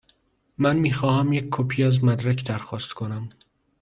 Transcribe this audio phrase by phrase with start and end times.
[0.57, 3.29] من می خواهم یک کپی از مدرک درخواست کنم.